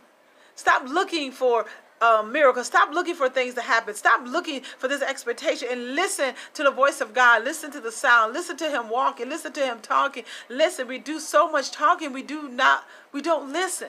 Stop 0.55 0.89
looking 0.89 1.31
for 1.31 1.67
a 2.01 2.23
miracle. 2.23 2.65
Stop 2.65 2.93
looking 2.93 3.15
for 3.15 3.29
things 3.29 3.55
to 3.55 3.61
happen. 3.61 3.95
Stop 3.95 4.27
looking 4.27 4.63
for 4.79 4.89
this 4.89 5.03
expectation 5.03 5.69
and 5.71 5.95
listen 5.95 6.35
to 6.55 6.63
the 6.63 6.71
voice 6.71 7.01
of 7.01 7.15
God. 7.15 7.45
Listen 7.45 7.71
to 7.73 7.81
the 7.81 7.93
sound. 7.93 8.33
Listen 8.33 8.57
to 8.59 8.71
him 8.71 8.89
walking. 8.89 9.29
Listen 9.29 9.53
to 9.53 9.65
him 9.65 9.79
talking. 9.81 10.25
Listen, 10.49 10.87
we 10.89 10.99
do 10.99 11.19
so 11.21 11.51
much 11.51 11.71
talking, 11.71 12.13
we 12.13 12.23
do 12.23 12.49
not, 12.49 12.85
we 13.13 13.23
don't 13.23 13.53
listen. 13.53 13.89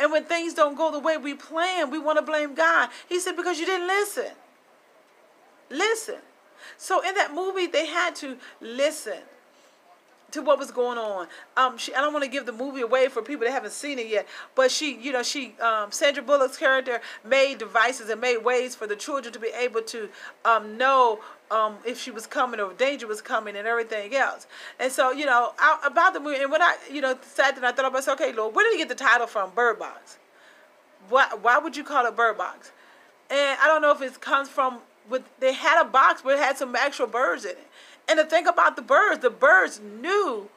And 0.00 0.10
when 0.10 0.24
things 0.24 0.54
don't 0.54 0.76
go 0.76 0.90
the 0.90 0.98
way 0.98 1.16
we 1.16 1.34
plan, 1.34 1.90
we 1.90 1.98
want 1.98 2.18
to 2.18 2.22
blame 2.22 2.54
God. 2.54 2.90
He 3.08 3.20
said, 3.20 3.36
because 3.36 3.60
you 3.60 3.66
didn't 3.66 3.86
listen. 3.86 4.32
Listen. 5.70 6.16
So 6.76 7.06
in 7.06 7.14
that 7.14 7.32
movie, 7.34 7.66
they 7.66 7.86
had 7.86 8.14
to 8.16 8.36
listen 8.60 9.18
to 10.32 10.42
what 10.42 10.58
was 10.58 10.70
going 10.70 10.98
on. 10.98 11.26
Um, 11.56 11.78
she, 11.78 11.94
I 11.94 12.00
don't 12.00 12.12
want 12.12 12.24
to 12.24 12.30
give 12.30 12.46
the 12.46 12.52
movie 12.52 12.80
away 12.80 13.08
for 13.08 13.22
people 13.22 13.46
that 13.46 13.52
haven't 13.52 13.72
seen 13.72 13.98
it 13.98 14.06
yet, 14.06 14.26
but 14.54 14.70
she, 14.70 14.96
you 14.96 15.12
know, 15.12 15.22
she, 15.22 15.54
um, 15.60 15.90
Sandra 15.92 16.22
Bullock's 16.22 16.56
character 16.56 17.00
made 17.24 17.58
devices 17.58 18.08
and 18.08 18.20
made 18.20 18.38
ways 18.38 18.74
for 18.74 18.86
the 18.86 18.96
children 18.96 19.32
to 19.32 19.38
be 19.38 19.48
able 19.48 19.82
to 19.82 20.08
um, 20.44 20.76
know 20.76 21.20
um, 21.50 21.76
if 21.84 22.00
she 22.00 22.10
was 22.10 22.26
coming 22.26 22.60
or 22.60 22.72
danger 22.74 23.06
was 23.06 23.20
coming 23.20 23.56
and 23.56 23.66
everything 23.66 24.14
else. 24.14 24.46
And 24.78 24.92
so, 24.92 25.10
you 25.10 25.26
know, 25.26 25.52
I, 25.58 25.80
about 25.84 26.14
the 26.14 26.20
movie, 26.20 26.40
and 26.40 26.50
when 26.50 26.62
I, 26.62 26.76
you 26.90 27.00
know, 27.00 27.18
sat 27.22 27.54
there 27.54 27.64
and 27.64 27.66
I 27.66 27.72
thought 27.72 27.86
about 27.86 28.06
okay, 28.08 28.32
Lord, 28.32 28.54
where 28.54 28.64
did 28.64 28.72
he 28.72 28.78
get 28.78 28.88
the 28.88 28.94
title 28.94 29.26
from? 29.26 29.50
Bird 29.50 29.78
Box. 29.78 30.18
Why, 31.08 31.28
why 31.40 31.58
would 31.58 31.76
you 31.76 31.84
call 31.84 32.06
it 32.06 32.14
Bird 32.16 32.38
Box? 32.38 32.70
And 33.30 33.58
I 33.60 33.66
don't 33.66 33.82
know 33.82 33.92
if 33.92 34.02
it 34.02 34.20
comes 34.20 34.48
from, 34.48 34.78
with 35.08 35.22
they 35.40 35.52
had 35.52 35.80
a 35.80 35.84
box, 35.84 36.22
but 36.22 36.34
it 36.34 36.38
had 36.38 36.56
some 36.56 36.76
actual 36.76 37.06
birds 37.06 37.44
in 37.44 37.52
it. 37.52 37.66
And 38.10 38.18
the 38.18 38.24
thing 38.24 38.48
about 38.48 38.74
the 38.74 38.82
birds, 38.82 39.22
the 39.22 39.30
birds 39.30 39.80
knew 39.80 40.48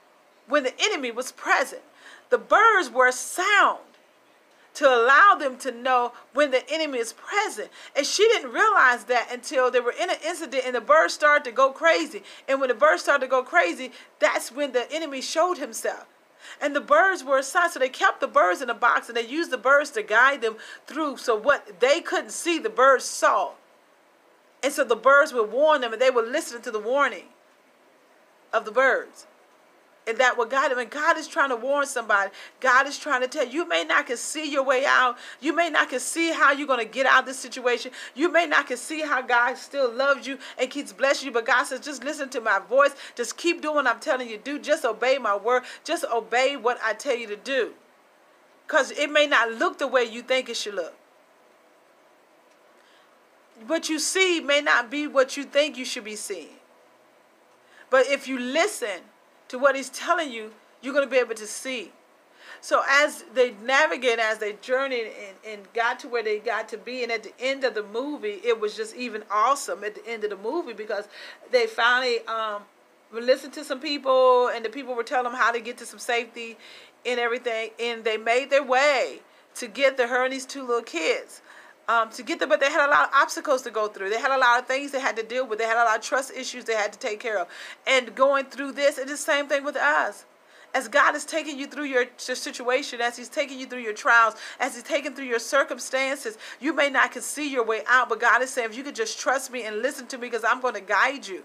when 0.48 0.64
the 0.64 0.74
enemy 0.82 1.12
was 1.12 1.32
present. 1.32 1.84
The 2.32 2.40
birds 2.40 2.90
were 2.90 3.12
sound 3.12 3.78
to 4.74 4.88
allow 4.88 5.36
them 5.40 5.58
to 5.58 5.72
know 5.72 6.14
when 6.34 6.50
the 6.50 6.68
enemy 6.68 6.98
is 6.98 7.14
present. 7.14 7.70
And 7.96 8.08
she 8.08 8.28
didn't 8.30 8.52
realize 8.52 9.04
that 9.04 9.30
until 9.32 9.70
they 9.70 9.80
were 9.80 9.94
in 10.02 10.10
an 10.10 10.18
incident 10.26 10.64
and 10.66 10.74
the 10.74 10.82
birds 10.82 11.14
started 11.14 11.44
to 11.44 11.52
go 11.52 11.70
crazy. 11.72 12.24
And 12.48 12.60
when 12.60 12.70
the 12.70 12.74
birds 12.74 13.04
started 13.04 13.26
to 13.26 13.30
go 13.30 13.44
crazy, 13.44 13.92
that's 14.18 14.52
when 14.52 14.72
the 14.72 14.92
enemy 14.92 15.22
showed 15.22 15.60
himself. 15.60 16.08
And 16.60 16.76
the 16.76 16.82
birds 16.82 17.24
were 17.24 17.38
assigned, 17.38 17.74
so 17.74 17.80
they 17.80 17.88
kept 17.88 18.20
the 18.20 18.28
birds 18.28 18.64
in 18.64 18.70
a 18.72 18.74
box 18.74 19.10
and 19.10 19.16
they 19.16 19.28
used 19.28 19.52
the 19.52 19.60
birds 19.60 19.92
to 19.92 20.02
guide 20.02 20.42
them 20.42 20.56
through. 20.88 21.18
So 21.18 21.36
what 21.36 21.80
they 21.80 22.02
couldn't 22.02 22.32
see, 22.32 22.58
the 22.58 22.72
birds 22.72 23.06
saw. 23.06 23.52
And 24.64 24.74
so 24.74 24.84
the 24.84 24.96
birds 24.96 25.34
would 25.34 25.52
warn 25.52 25.82
them 25.82 25.94
and 25.94 26.02
they 26.02 26.10
would 26.10 26.30
listen 26.30 26.60
to 26.64 26.72
the 26.72 26.80
warning 26.80 27.26
of 28.54 28.66
the 28.66 28.72
birds. 28.72 29.28
And 30.06 30.18
that 30.18 30.38
what 30.38 30.50
God, 30.50 30.76
when 30.76 30.90
God 30.90 31.18
is 31.18 31.30
trying 31.30 31.50
to 31.50 31.56
warn 31.56 31.86
somebody, 31.86 32.30
God 32.60 32.88
is 32.88 33.00
trying 33.00 33.22
to 33.22 33.28
tell 33.28 33.46
you, 33.46 33.62
you 33.62 33.68
may 33.68 33.86
not 33.86 34.08
can 34.08 34.18
see 34.18 34.52
your 34.52 34.64
way 34.64 34.84
out. 34.86 35.18
You 35.40 35.56
may 35.56 35.70
not 35.70 35.90
can 35.90 36.02
see 36.02 36.34
how 36.34 36.52
you're 36.52 36.68
going 36.68 36.86
to 36.86 36.92
get 36.92 37.06
out 37.06 37.22
of 37.22 37.26
this 37.26 37.40
situation. 37.40 37.92
You 38.14 38.30
may 38.30 38.46
not 38.46 38.68
can 38.68 38.76
see 38.76 39.02
how 39.02 39.22
God 39.22 39.56
still 39.56 39.90
loves 39.90 40.28
you 40.28 40.38
and 40.60 40.70
keeps 40.70 40.92
blessing 40.92 41.28
you. 41.28 41.32
But 41.32 41.46
God 41.46 41.64
says, 41.64 41.80
just 41.80 42.04
listen 42.04 42.28
to 42.32 42.42
my 42.42 42.60
voice. 42.60 42.94
Just 43.16 43.38
keep 43.38 43.62
doing 43.62 43.76
what 43.76 43.88
I'm 43.88 44.02
telling 44.02 44.28
you 44.28 44.38
to 44.38 44.44
do. 44.44 44.60
Just 44.60 44.84
obey 44.84 45.20
my 45.20 45.38
word. 45.38 45.64
Just 45.86 46.04
obey 46.14 46.58
what 46.58 46.80
I 46.84 46.94
tell 46.94 47.16
you 47.16 47.28
to 47.28 47.38
do. 47.38 47.72
Because 48.68 48.92
it 48.92 49.10
may 49.10 49.26
not 49.26 49.54
look 49.54 49.78
the 49.78 49.88
way 49.88 50.04
you 50.04 50.22
think 50.22 50.50
it 50.50 50.58
should 50.58 50.76
look. 50.76 50.96
What 53.68 53.88
you 53.88 54.00
see 54.00 54.42
may 54.42 54.60
not 54.60 54.92
be 54.92 55.08
what 55.08 55.38
you 55.38 55.46
think 55.46 55.78
you 55.78 55.86
should 55.86 56.04
be 56.04 56.18
seeing. 56.18 56.50
But 57.94 58.08
if 58.08 58.28
you 58.28 58.40
listen 58.40 59.02
to 59.50 59.60
what 59.60 59.76
he's 59.76 59.90
telling 59.90 60.32
you, 60.32 60.52
you're 60.82 60.96
going 60.96 61.06
to 61.06 61.12
be 61.12 61.20
able 61.20 61.36
to 61.36 61.46
see. 61.46 61.92
So 62.60 62.82
as 62.90 63.24
they 63.36 63.54
navigate, 63.64 64.18
as 64.18 64.40
they 64.40 64.54
journeyed 64.64 65.12
and, 65.28 65.38
and 65.48 65.74
got 65.76 66.00
to 66.00 66.08
where 66.08 66.24
they 66.24 66.40
got 66.40 66.68
to 66.70 66.78
be, 66.80 67.04
and 67.04 67.12
at 67.12 67.22
the 67.22 67.34
end 67.40 67.64
of 67.64 67.76
the 67.76 67.84
movie, 67.84 68.42
it 68.44 68.60
was 68.60 68.76
just 68.76 68.96
even 68.96 69.24
awesome 69.30 69.84
at 69.84 69.94
the 69.94 70.08
end 70.08 70.24
of 70.24 70.32
the 70.32 70.38
movie 70.38 70.74
because 70.74 71.08
they 71.52 71.68
finally 71.68 72.26
um, 72.26 72.64
listened 73.12 73.54
to 73.54 73.64
some 73.64 73.80
people, 73.80 74.48
and 74.48 74.66
the 74.66 74.70
people 74.70 74.96
were 74.96 75.04
telling 75.04 75.26
them 75.26 75.36
how 75.40 75.52
to 75.52 75.60
get 75.60 75.78
to 75.78 75.86
some 75.86 76.00
safety 76.00 76.58
and 77.06 77.20
everything, 77.20 77.70
and 77.80 78.04
they 78.04 78.18
made 78.18 78.50
their 78.50 78.64
way 78.64 79.20
to 79.54 79.68
get 79.68 79.98
to 79.98 80.08
her 80.08 80.24
and 80.24 80.34
these 80.34 80.48
two 80.48 80.66
little 80.66 80.82
kids 80.82 81.43
um, 81.88 82.10
to 82.12 82.24
get 82.24 82.40
there, 82.40 82.48
but 82.48 82.60
they 82.60 82.72
had 82.72 82.88
a 82.88 82.90
lot 82.90 83.10
of 83.10 83.10
obstacles 83.14 83.62
to 83.64 83.72
go 83.72 83.88
through. 83.88 84.10
They 84.10 84.20
had 84.20 84.32
a 84.32 84.38
lot 84.38 84.60
of 84.60 84.68
things 84.68 84.92
they 84.92 85.00
had 85.00 85.16
to 85.18 85.24
deal 85.24 85.46
with. 85.46 85.60
They 85.60 85.66
had 85.66 85.78
a 85.78 85.86
lot 85.86 85.98
of 85.98 86.04
trust 86.04 86.32
issues 86.32 86.66
they 86.66 86.76
had 86.76 86.94
to 86.94 87.00
take 87.00 87.20
care 87.20 87.40
of. 87.40 87.48
And 87.86 88.16
going 88.16 88.46
through 88.46 88.74
this, 88.74 88.98
it's 88.98 89.12
the 89.12 89.18
same 89.18 89.48
thing 89.48 89.64
with 89.64 89.76
us. 89.76 90.26
As 90.74 90.88
God 90.88 91.16
is 91.16 91.24
taking 91.24 91.60
you 91.60 91.68
through 91.68 91.84
your, 91.84 92.06
your 92.28 92.36
situation, 92.36 93.00
as 93.00 93.16
He's 93.18 93.30
taking 93.30 93.60
you 93.60 93.68
through 93.68 93.82
your 93.82 93.94
trials, 93.94 94.36
as 94.60 94.74
He's 94.74 94.84
taking 94.84 95.14
through 95.14 95.26
your 95.26 95.40
circumstances, 95.40 96.38
you 96.60 96.74
may 96.74 96.90
not 96.90 97.12
can 97.12 97.22
see 97.22 97.52
your 97.52 97.64
way 97.64 97.82
out, 97.88 98.10
but 98.10 98.20
God 98.20 98.42
is 98.42 98.50
saying, 98.50 98.70
if 98.72 98.78
you 98.78 98.84
could 98.84 98.96
just 98.96 99.20
trust 99.20 99.52
me 99.52 99.64
and 99.64 99.82
listen 99.82 100.08
to 100.08 100.18
me, 100.18 100.28
because 100.28 100.44
I'm 100.44 100.62
going 100.62 100.74
to 100.74 100.82
guide 100.82 101.28
you. 101.28 101.44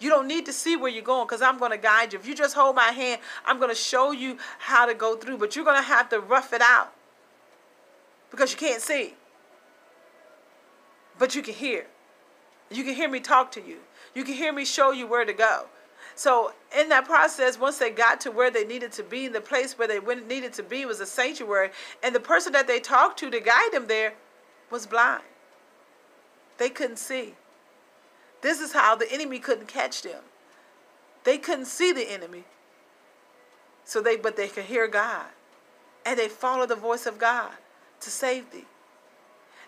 You 0.00 0.10
don't 0.10 0.26
need 0.26 0.44
to 0.46 0.52
see 0.52 0.76
where 0.76 0.90
you're 0.90 1.04
going 1.04 1.26
because 1.26 1.40
I'm 1.40 1.56
going 1.56 1.70
to 1.70 1.78
guide 1.78 2.12
you. 2.12 2.18
If 2.18 2.26
you 2.26 2.34
just 2.34 2.56
hold 2.56 2.74
my 2.74 2.90
hand, 2.90 3.20
I'm 3.46 3.58
going 3.58 3.70
to 3.70 3.76
show 3.76 4.10
you 4.10 4.38
how 4.58 4.86
to 4.86 4.94
go 4.94 5.14
through, 5.14 5.38
but 5.38 5.54
you're 5.54 5.64
going 5.64 5.80
to 5.80 5.88
have 5.88 6.08
to 6.08 6.18
rough 6.18 6.52
it 6.52 6.60
out 6.60 6.92
because 8.30 8.50
you 8.50 8.58
can't 8.58 8.82
see 8.82 9.14
but 11.18 11.34
you 11.34 11.42
can 11.42 11.54
hear. 11.54 11.86
You 12.70 12.84
can 12.84 12.94
hear 12.94 13.08
me 13.08 13.20
talk 13.20 13.52
to 13.52 13.60
you. 13.60 13.78
You 14.14 14.24
can 14.24 14.34
hear 14.34 14.52
me 14.52 14.64
show 14.64 14.90
you 14.90 15.06
where 15.06 15.24
to 15.24 15.32
go. 15.32 15.66
So 16.16 16.52
in 16.78 16.88
that 16.90 17.04
process, 17.04 17.58
once 17.58 17.78
they 17.78 17.90
got 17.90 18.20
to 18.22 18.30
where 18.30 18.50
they 18.50 18.64
needed 18.64 18.92
to 18.92 19.02
be, 19.02 19.28
the 19.28 19.40
place 19.40 19.76
where 19.78 19.88
they 19.88 19.98
needed 19.98 20.52
to 20.54 20.62
be 20.62 20.86
was 20.86 21.00
a 21.00 21.06
sanctuary, 21.06 21.70
and 22.02 22.14
the 22.14 22.20
person 22.20 22.52
that 22.52 22.66
they 22.66 22.78
talked 22.78 23.18
to 23.20 23.30
to 23.30 23.40
guide 23.40 23.70
them 23.72 23.86
there 23.86 24.14
was 24.70 24.86
blind. 24.86 25.22
They 26.58 26.68
couldn't 26.68 26.98
see. 26.98 27.34
This 28.42 28.60
is 28.60 28.72
how 28.72 28.94
the 28.94 29.10
enemy 29.12 29.38
couldn't 29.38 29.68
catch 29.68 30.02
them. 30.02 30.22
They 31.24 31.38
couldn't 31.38 31.66
see 31.66 31.92
the 31.92 32.10
enemy. 32.10 32.44
So 33.84 34.00
they 34.00 34.16
but 34.16 34.36
they 34.36 34.48
could 34.48 34.64
hear 34.64 34.86
God. 34.86 35.26
And 36.06 36.18
they 36.18 36.28
followed 36.28 36.68
the 36.68 36.76
voice 36.76 37.06
of 37.06 37.18
God 37.18 37.52
to 38.00 38.10
safety. 38.10 38.66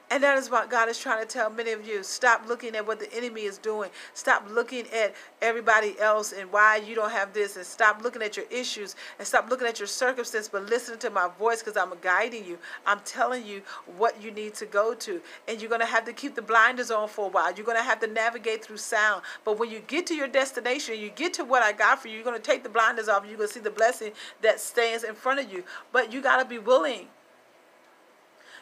And 0.08 0.22
that 0.22 0.38
is 0.38 0.48
what 0.48 0.70
God 0.70 0.88
is 0.88 1.00
trying 1.00 1.20
to 1.20 1.26
tell 1.26 1.50
many 1.50 1.72
of 1.72 1.86
you. 1.86 2.04
Stop 2.04 2.46
looking 2.46 2.76
at 2.76 2.86
what 2.86 3.00
the 3.00 3.12
enemy 3.12 3.42
is 3.42 3.58
doing. 3.58 3.90
Stop 4.14 4.48
looking 4.48 4.86
at 4.94 5.16
everybody 5.42 5.98
else 5.98 6.32
and 6.32 6.52
why 6.52 6.76
you 6.76 6.94
don't 6.94 7.10
have 7.10 7.32
this. 7.32 7.56
And 7.56 7.66
stop 7.66 8.00
looking 8.04 8.22
at 8.22 8.36
your 8.36 8.46
issues 8.48 8.94
and 9.18 9.26
stop 9.26 9.50
looking 9.50 9.66
at 9.66 9.80
your 9.80 9.88
circumstance, 9.88 10.46
but 10.46 10.66
listen 10.66 10.96
to 11.00 11.10
my 11.10 11.28
voice 11.40 11.60
because 11.60 11.76
I'm 11.76 11.92
guiding 12.02 12.44
you. 12.44 12.56
I'm 12.86 13.00
telling 13.04 13.44
you 13.44 13.62
what 13.96 14.22
you 14.22 14.30
need 14.30 14.54
to 14.54 14.66
go 14.66 14.94
to. 14.94 15.20
And 15.48 15.60
you're 15.60 15.68
going 15.68 15.80
to 15.80 15.86
have 15.86 16.04
to 16.04 16.12
keep 16.12 16.36
the 16.36 16.42
blinders 16.42 16.92
on 16.92 17.08
for 17.08 17.26
a 17.26 17.28
while. 17.28 17.52
You're 17.52 17.66
going 17.66 17.78
to 17.78 17.82
have 17.82 17.98
to 18.00 18.06
navigate 18.06 18.64
through 18.64 18.76
sound. 18.76 19.22
But 19.44 19.58
when 19.58 19.72
you 19.72 19.80
get 19.88 20.06
to 20.06 20.14
your 20.14 20.28
destination, 20.28 21.00
you 21.00 21.10
get 21.10 21.34
to 21.34 21.44
what 21.44 21.64
I 21.64 21.72
got 21.72 22.00
for 22.00 22.06
you, 22.06 22.14
you're 22.14 22.24
going 22.24 22.40
to 22.40 22.42
take 22.42 22.62
the 22.62 22.68
blinders 22.68 23.08
off. 23.08 23.22
And 23.22 23.30
you're 23.30 23.38
going 23.38 23.48
to 23.48 23.54
see 23.54 23.60
the 23.60 23.70
blessing 23.70 24.12
that 24.42 24.60
stands 24.60 25.02
in 25.02 25.16
front 25.16 25.40
of 25.40 25.52
you. 25.52 25.64
But 25.90 26.12
you 26.12 26.22
got 26.22 26.40
to 26.40 26.48
be 26.48 26.60
willing. 26.60 27.08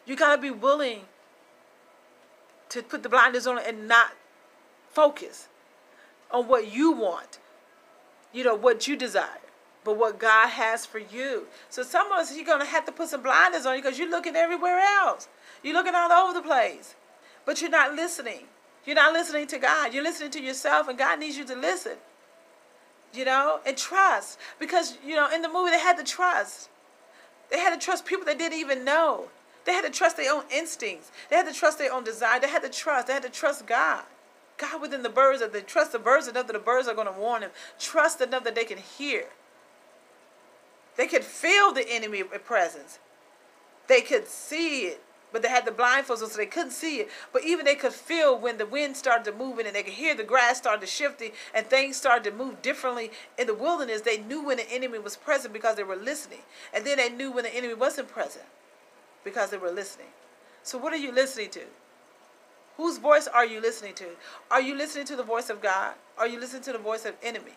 You 0.07 0.17
got 0.17 0.37
to 0.37 0.41
be 0.41 0.51
willing 0.51 1.03
to 2.75 2.83
put 2.83 3.03
the 3.03 3.09
blinders 3.09 3.47
on 3.47 3.59
and 3.59 3.87
not 3.87 4.11
focus 4.91 5.49
on 6.31 6.49
what 6.49 6.73
you 6.73 6.91
want, 6.91 7.39
you 8.33 8.43
know, 8.43 8.55
what 8.55 8.89
you 8.89 8.97
desire, 8.97 9.29
but 9.85 9.97
what 9.97 10.19
God 10.19 10.49
has 10.49 10.85
for 10.85 10.99
you. 10.99 11.47
So 11.71 11.85
some 11.85 12.11
of 12.11 12.19
us, 12.19 12.35
you're 12.35 12.45
going 12.45 12.61
to 12.61 12.67
have 12.67 12.85
to 12.87 12.93
put 12.93 13.09
some 13.09 13.23
blinders 13.23 13.65
on 13.65 13.77
because 13.77 13.99
you're 13.99 14.11
looking 14.11 14.35
everywhere 14.35 14.81
else. 14.81 15.29
You're 15.63 15.75
looking 15.75 15.95
all 15.95 16.11
over 16.11 16.33
the 16.33 16.43
place, 16.43 16.97
but 17.47 17.61
you're 17.61 17.71
not 17.71 17.95
listening. 17.95 18.47
You're 18.85 18.97
not 18.97 19.13
listening 19.13 19.47
to 19.49 19.59
God. 19.59 19.95
You're 19.95 20.03
listening 20.03 20.33
to 20.33 20.43
yourself, 20.43 20.89
and 20.89 20.99
God 20.99 21.21
needs 21.21 21.39
you 21.39 21.45
to 21.45 21.55
listen. 21.55 21.97
You 23.15 23.25
know, 23.25 23.61
and 23.65 23.77
trust. 23.77 24.41
Because, 24.59 24.99
you 25.07 25.15
know, 25.15 25.31
in 25.33 25.43
the 25.43 25.49
movie, 25.49 25.71
they 25.71 25.79
had 25.79 25.97
to 25.99 26.05
trust. 26.05 26.69
They 27.51 27.61
had 27.61 27.79
to 27.79 27.83
trust 27.83 28.05
people 28.05 28.25
they 28.25 28.35
didn't 28.35 28.59
even 28.59 28.85
know. 28.85 29.29
They 29.65 29.73
had 29.73 29.85
to 29.85 29.91
trust 29.91 30.17
their 30.17 30.33
own 30.33 30.45
instincts. 30.51 31.11
They 31.31 31.37
had 31.37 31.47
to 31.47 31.55
trust 31.55 31.79
their 31.79 31.93
own 31.93 32.05
desire. 32.05 32.41
They 32.41 32.49
had 32.49 32.63
to 32.63 32.69
trust. 32.69 33.07
They 33.07 33.15
had 33.15 33.23
to 33.23 33.31
trust 33.31 33.67
God. 33.67 34.05
God 34.59 34.81
within 34.81 35.03
the 35.03 35.09
birds, 35.09 35.41
that 35.41 35.53
they 35.53 35.63
trust 35.63 35.93
the 35.93 35.99
birds 35.99 36.29
enough 36.29 36.47
that 36.47 36.53
the 36.53 36.59
birds 36.59 36.87
are 36.87 36.95
going 36.95 37.13
to 37.13 37.13
warn 37.13 37.41
them. 37.41 37.51
Trust 37.79 38.21
enough 38.21 38.45
that 38.45 38.55
they 38.55 38.65
can 38.65 38.79
hear. 38.79 39.27
They 40.97 41.07
could 41.07 41.25
feel 41.25 41.73
the 41.73 41.89
enemy 41.89 42.23
presence. 42.23 42.99
They 43.89 44.01
could 44.01 44.29
see 44.29 44.83
it, 44.83 45.03
but 45.33 45.43
they 45.43 45.49
had 45.49 45.67
the 45.67 45.73
blindfolds 45.73 46.23
on 46.23 46.31
so 46.31 46.37
they 46.37 46.47
couldn't 46.47 46.71
see 46.71 47.01
it. 47.01 47.09
But 47.33 47.45
even 47.45 47.65
they 47.65 47.75
could 47.75 47.93
feel 47.93 48.39
when 48.39 48.59
the 48.59 48.67
wind 48.67 48.97
started 48.97 49.25
to 49.25 49.37
move 49.37 49.59
and 49.59 49.75
they 49.75 49.83
could 49.83 49.95
hear 49.95 50.15
the 50.15 50.23
grass 50.23 50.59
started 50.59 50.89
shifting 50.89 51.33
and 51.53 51.67
things 51.67 51.97
started 51.97 52.31
to 52.31 52.37
move 52.37 52.63
differently 52.63 53.11
in 53.37 53.49
the 53.49 53.55
wilderness. 53.55 54.03
They 54.03 54.19
knew 54.19 54.45
when 54.45 54.59
the 54.59 54.71
enemy 54.71 55.01
was 55.01 55.17
present 55.17 55.53
because 55.53 55.75
they 55.77 55.83
were 55.83 55.97
listening. 55.97 56.43
And 56.73 56.85
then 56.85 56.99
they 56.99 57.09
knew 57.09 57.33
when 57.33 57.45
the 57.45 57.55
enemy 57.55 57.75
wasn't 57.75 58.09
present 58.09 58.45
because 59.25 59.51
they 59.51 59.57
were 59.57 59.71
listening. 59.71 60.09
So, 60.63 60.79
what 60.79 60.93
are 60.93 60.99
you 60.99 61.13
listening 61.13 61.51
to? 61.51 61.63
Whose 62.77 62.99
voice 62.99 63.29
are 63.29 63.47
you 63.47 63.61
listening 63.61 63.95
to? 63.95 64.07
Are 64.51 64.61
you 64.61 64.75
listening 64.75 65.07
to 65.07 65.17
the 65.17 65.23
voice 65.23 65.49
of 65.49 65.63
God? 65.63 65.95
Are 66.19 66.27
you 66.27 66.41
listening 66.41 66.63
to 66.63 66.73
the 66.73 66.79
voice 66.79 67.05
of 67.05 67.15
enemy? 67.23 67.53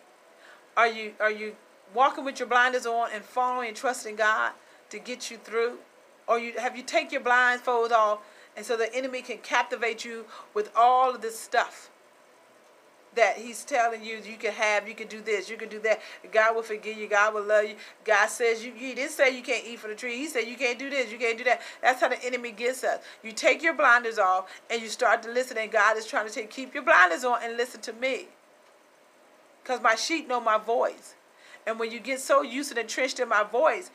Are 0.76 0.88
you 0.88 1.12
are 1.20 1.30
you 1.30 1.56
walking 1.94 2.24
with 2.24 2.38
your 2.38 2.48
blinders 2.48 2.86
on 2.86 3.10
and 3.12 3.24
following 3.24 3.68
and 3.68 3.76
trusting 3.76 4.16
God 4.16 4.52
to 4.90 4.98
get 4.98 5.30
you 5.30 5.36
through? 5.36 5.78
Or 6.26 6.38
you 6.38 6.52
have 6.58 6.76
you 6.76 6.82
take 6.82 7.10
your 7.10 7.20
blindfolds 7.20 7.90
off 7.90 8.20
and 8.56 8.64
so 8.64 8.76
the 8.76 8.94
enemy 8.94 9.22
can 9.22 9.38
captivate 9.38 10.04
you 10.04 10.26
with 10.54 10.70
all 10.76 11.14
of 11.14 11.20
this 11.20 11.38
stuff? 11.38 11.90
That 13.14 13.38
he's 13.38 13.64
telling 13.64 14.04
you 14.04 14.18
you 14.24 14.36
can 14.36 14.52
have, 14.52 14.86
you 14.86 14.94
can 14.94 15.08
do 15.08 15.20
this, 15.20 15.50
you 15.50 15.56
can 15.56 15.68
do 15.68 15.80
that. 15.80 16.00
God 16.30 16.54
will 16.54 16.62
forgive 16.62 16.96
you. 16.96 17.08
God 17.08 17.34
will 17.34 17.44
love 17.44 17.64
you. 17.64 17.74
God 18.04 18.28
says 18.28 18.64
you. 18.64 18.72
He 18.74 18.94
didn't 18.94 19.10
say 19.12 19.36
you 19.36 19.42
can't 19.42 19.66
eat 19.66 19.78
from 19.80 19.90
the 19.90 19.96
tree. 19.96 20.16
He 20.16 20.26
said 20.26 20.46
you 20.46 20.56
can't 20.56 20.78
do 20.78 20.88
this, 20.88 21.10
you 21.10 21.18
can't 21.18 21.38
do 21.38 21.44
that. 21.44 21.60
That's 21.82 22.00
how 22.00 22.08
the 22.08 22.24
enemy 22.24 22.52
gets 22.52 22.84
us. 22.84 23.02
You 23.22 23.32
take 23.32 23.62
your 23.62 23.74
blinders 23.74 24.18
off 24.18 24.48
and 24.70 24.80
you 24.80 24.88
start 24.88 25.22
to 25.24 25.30
listen, 25.30 25.58
and 25.58 25.70
God 25.72 25.96
is 25.96 26.06
trying 26.06 26.26
to 26.26 26.32
say, 26.32 26.46
keep 26.46 26.74
your 26.74 26.84
blinders 26.84 27.24
on 27.24 27.38
and 27.42 27.56
listen 27.56 27.80
to 27.82 27.92
me, 27.92 28.28
because 29.62 29.80
my 29.82 29.94
sheep 29.94 30.28
know 30.28 30.40
my 30.40 30.58
voice. 30.58 31.14
And 31.66 31.78
when 31.78 31.90
you 31.90 32.00
get 32.00 32.20
so 32.20 32.42
used 32.42 32.70
and 32.70 32.78
entrenched 32.78 33.20
in 33.20 33.28
my 33.28 33.42
voice, 33.42 33.90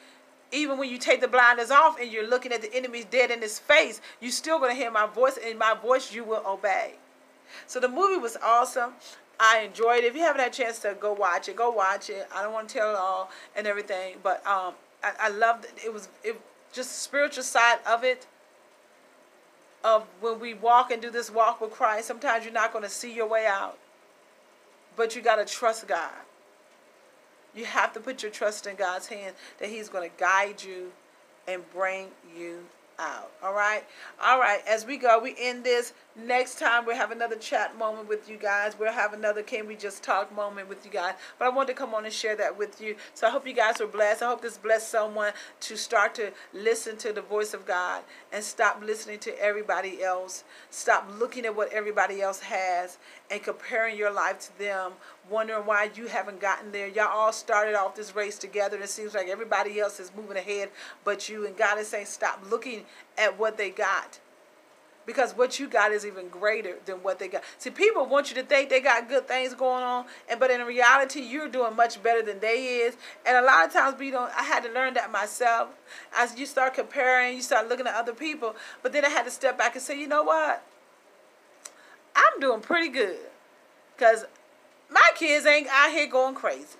even 0.52 0.78
when 0.78 0.90
you 0.90 0.98
take 1.00 1.22
the 1.22 1.28
blinders 1.28 1.72
off 1.72 2.00
and 2.00 2.12
you're 2.12 2.28
looking 2.28 2.52
at 2.52 2.62
the 2.62 2.72
enemy's 2.76 3.06
dead 3.06 3.32
in 3.32 3.42
his 3.42 3.58
face, 3.58 4.02
you're 4.22 4.32
still 4.32 4.60
going 4.60 4.70
to 4.70 4.76
hear 4.76 4.92
my 4.92 5.08
voice, 5.08 5.40
and 5.44 5.58
my 5.58 5.74
voice 5.74 6.14
you 6.14 6.24
will 6.24 6.44
obey. 6.46 6.94
So 7.68 7.80
the 7.80 7.90
movie 7.90 8.18
was 8.18 8.38
awesome. 8.44 8.94
I 9.40 9.62
enjoyed 9.62 10.04
it. 10.04 10.06
If 10.06 10.16
you 10.16 10.22
haven't 10.22 10.42
had 10.42 10.52
a 10.52 10.56
chance 10.56 10.80
to 10.80 10.96
go 11.00 11.14
watch 11.14 11.50
it, 11.50 11.56
go 11.56 11.70
watch 11.72 12.10
it. 12.10 12.28
I 12.34 12.44
don't 12.44 12.54
want 12.54 12.70
to 12.70 12.74
tell 12.76 12.92
it 12.92 12.96
all 12.96 13.30
and 13.56 13.68
everything, 13.68 14.18
but 14.22 14.46
um, 14.46 14.74
I, 15.04 15.12
I 15.20 15.30
loved 15.30 15.66
it. 15.66 15.74
It 15.84 15.94
was 15.94 16.08
it 16.24 16.40
just 16.72 16.90
the 16.90 16.96
spiritual 16.96 17.44
side 17.44 17.80
of 17.86 18.04
it. 18.04 18.28
Of 19.84 20.06
when 20.22 20.40
we 20.40 20.54
walk 20.54 20.92
and 20.92 21.02
do 21.02 21.12
this 21.12 21.30
walk 21.30 21.60
with 21.60 21.72
Christ, 21.72 22.08
sometimes 22.08 22.46
you're 22.46 22.54
not 22.54 22.72
going 22.72 22.86
to 22.86 22.90
see 22.90 23.14
your 23.14 23.28
way 23.28 23.46
out, 23.46 23.78
but 24.96 25.14
you 25.14 25.22
got 25.22 25.36
to 25.36 25.46
trust 25.46 25.86
God. 25.88 26.10
You 27.54 27.66
have 27.66 27.92
to 27.94 28.00
put 28.00 28.24
your 28.24 28.32
trust 28.32 28.66
in 28.66 28.78
God's 28.78 29.08
hand 29.08 29.36
that 29.60 29.68
He's 29.68 29.90
going 29.90 30.10
to 30.10 30.16
guide 30.18 30.64
you 30.64 30.94
and 31.48 31.70
bring 31.74 32.08
you 32.36 32.60
out. 32.98 33.32
All 33.44 33.54
right. 33.54 33.84
All 34.24 34.40
right. 34.40 34.62
As 34.68 34.86
we 34.86 34.98
go, 34.98 35.20
we 35.20 35.36
end 35.38 35.64
this. 35.64 35.94
Next 36.16 36.60
time 36.60 36.86
we'll 36.86 36.96
have 36.96 37.10
another 37.10 37.38
chat 37.38 37.76
moment 37.76 38.08
with 38.08 38.30
you 38.30 38.38
guys. 38.38 38.78
We'll 38.78 38.94
have 38.94 39.14
another 39.14 39.42
can 39.42 39.66
we 39.66 39.76
just 39.76 40.04
talk 40.04 40.34
moment 40.36 40.70
with 40.70 40.86
you 40.86 40.92
guys. 40.92 41.16
But 41.40 41.46
I 41.46 41.50
wanted 41.50 41.70
to 41.70 41.74
come 41.74 41.96
on 41.96 42.06
and 42.06 42.14
share 42.14 42.36
that 42.36 42.56
with 42.56 42.80
you. 42.80 42.98
So 43.16 43.26
I 43.26 43.32
hope 43.32 43.48
you 43.48 43.54
guys 43.54 43.80
were 43.80 43.88
blessed. 43.88 44.22
I 44.22 44.28
hope 44.28 44.44
this 44.44 44.60
blessed 44.60 44.90
someone 44.90 45.34
to 45.62 45.76
start 45.76 46.14
to 46.16 46.32
listen 46.54 46.98
to 46.98 47.14
the 47.14 47.24
voice 47.24 47.56
of 47.56 47.66
God 47.66 48.04
and 48.32 48.44
stop 48.44 48.84
listening 48.86 49.18
to 49.20 49.42
everybody 49.42 50.04
else. 50.04 50.44
Stop 50.70 51.10
looking 51.18 51.48
at 51.48 51.56
what 51.56 51.74
everybody 51.74 52.22
else 52.22 52.42
has 52.42 53.00
and 53.32 53.42
comparing 53.42 53.98
your 53.98 54.14
life 54.14 54.38
to 54.42 54.60
them, 54.60 54.92
wondering 55.32 55.66
why 55.66 55.90
you 55.96 56.06
haven't 56.06 56.40
gotten 56.40 56.72
there. 56.72 56.88
Y'all 56.90 57.08
all 57.08 57.34
started 57.34 57.74
off 57.74 57.96
this 57.96 58.16
race 58.16 58.38
together 58.38 58.76
and 58.76 58.86
it 58.86 58.90
seems 58.92 59.16
like 59.16 59.30
everybody 59.30 59.80
else 59.80 60.00
is 60.00 60.12
moving 60.16 60.38
ahead 60.38 60.70
but 61.04 61.28
you. 61.28 61.48
And 61.48 61.58
God 61.58 61.80
is 61.80 61.88
saying, 61.88 62.06
stop 62.06 62.40
looking 62.52 62.86
at 63.18 63.40
what 63.40 63.58
they 63.58 63.72
got 63.72 64.20
because 65.06 65.34
what 65.34 65.60
you 65.60 65.68
got 65.68 65.92
is 65.92 66.06
even 66.06 66.30
greater 66.30 66.78
than 66.86 66.98
what 66.98 67.20
they 67.20 67.28
got. 67.28 67.44
See, 67.58 67.70
people 67.70 68.06
want 68.06 68.30
you 68.30 68.36
to 68.42 68.44
think 68.44 68.70
they 68.70 68.80
got 68.80 69.10
good 69.10 69.28
things 69.28 69.54
going 69.54 69.84
on, 69.84 70.06
and 70.30 70.40
but 70.40 70.52
in 70.52 70.62
reality, 70.62 71.22
you're 71.22 71.50
doing 71.50 71.76
much 71.76 72.02
better 72.02 72.22
than 72.22 72.40
they 72.40 72.82
is. 72.86 72.98
And 73.26 73.38
a 73.38 73.42
lot 73.42 73.66
of 73.66 73.74
times, 73.74 74.00
we 74.00 74.12
don't. 74.12 74.32
I 74.38 74.44
had 74.44 74.64
to 74.64 74.72
learn 74.72 74.94
that 74.96 75.12
myself. 75.12 75.70
As 76.16 76.38
you 76.38 76.46
start 76.46 76.74
comparing, 76.74 77.36
you 77.36 77.42
start 77.42 77.70
looking 77.70 77.88
at 77.88 77.96
other 77.96 78.14
people. 78.14 78.56
But 78.82 78.94
then 78.94 79.06
I 79.06 79.10
had 79.10 79.26
to 79.26 79.32
step 79.32 79.58
back 79.58 79.76
and 79.76 79.84
say, 79.84 80.00
you 80.00 80.08
know 80.08 80.24
what? 80.24 80.64
I'm 82.16 82.40
doing 82.40 82.62
pretty 82.62 82.90
good, 82.90 83.18
cause 83.98 84.26
my 84.90 85.10
kids 85.16 85.46
ain't 85.46 85.68
out 85.72 85.92
here 85.92 86.08
going 86.08 86.36
crazy. 86.36 86.78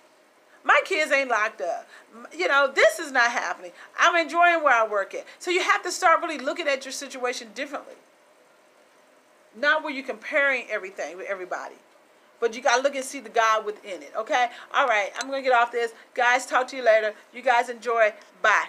My 0.64 0.80
kids 0.86 1.12
ain't 1.12 1.30
locked 1.30 1.62
up. 1.62 1.88
You 2.36 2.48
know, 2.48 2.72
this 2.74 3.00
is 3.00 3.12
not 3.12 3.32
happening. 3.32 3.72
I'm 4.00 4.16
enjoying 4.16 4.64
where 4.64 4.74
I 4.74 4.88
work 4.88 5.14
at. 5.14 5.26
So 5.40 5.52
you 5.52 5.62
have 5.62 5.84
to 5.84 5.92
start 5.92 6.22
really 6.22 6.38
looking 6.38 6.68
at 6.68 6.86
your 6.86 6.92
situation 6.92 7.50
differently. 7.54 7.96
Not 9.56 9.84
where 9.84 9.94
you're 9.94 10.06
comparing 10.06 10.66
everything 10.70 11.18
with 11.18 11.28
everybody. 11.28 11.76
But 12.40 12.56
you 12.56 12.62
got 12.62 12.78
to 12.78 12.82
look 12.82 12.96
and 12.96 13.06
see 13.06 13.20
the 13.20 13.30
God 13.30 13.66
within 13.66 14.02
it. 14.02 14.12
Okay? 14.18 14.48
All 14.76 14.88
right. 14.88 15.12
I'm 15.20 15.30
going 15.30 15.44
to 15.44 15.50
get 15.50 15.56
off 15.56 15.72
this. 15.72 15.94
Guys, 16.14 16.46
talk 16.46 16.68
to 16.70 16.76
you 16.76 16.84
later. 16.84 17.14
You 17.34 17.42
guys 17.42 17.70
enjoy. 17.70 18.14
Bye. 18.42 18.66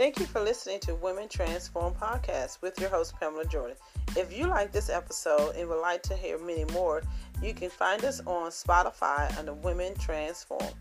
Thank 0.00 0.18
you 0.18 0.24
for 0.24 0.40
listening 0.40 0.80
to 0.80 0.94
Women 0.94 1.28
Transform 1.28 1.92
Podcast 1.92 2.62
with 2.62 2.80
your 2.80 2.88
host, 2.88 3.14
Pamela 3.20 3.44
Jordan. 3.44 3.76
If 4.16 4.34
you 4.34 4.46
like 4.46 4.72
this 4.72 4.88
episode 4.88 5.56
and 5.56 5.68
would 5.68 5.82
like 5.82 6.02
to 6.04 6.16
hear 6.16 6.38
many 6.38 6.64
more, 6.72 7.02
you 7.42 7.52
can 7.52 7.68
find 7.68 8.02
us 8.06 8.20
on 8.24 8.50
Spotify 8.50 9.38
under 9.38 9.52
Women 9.52 9.94
Transform 9.96 10.72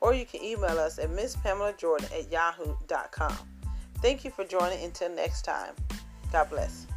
or 0.00 0.14
you 0.14 0.26
can 0.26 0.42
email 0.42 0.78
us 0.78 0.98
at 0.98 1.10
misspamela 1.10 1.76
jordan 1.78 2.08
at 2.12 2.30
yahoo.com. 2.30 3.36
Thank 4.00 4.24
you 4.24 4.30
for 4.30 4.44
joining. 4.44 4.84
Until 4.84 5.10
next 5.10 5.42
time, 5.42 5.74
God 6.32 6.50
bless. 6.50 6.87